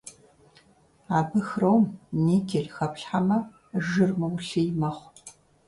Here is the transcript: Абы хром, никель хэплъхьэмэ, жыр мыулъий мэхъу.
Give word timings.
Абы 1.17 1.39
хром, 1.47 1.83
никель 2.25 2.71
хэплъхьэмэ, 2.75 3.37
жыр 3.85 4.11
мыулъий 4.19 4.69
мэхъу. 4.79 5.09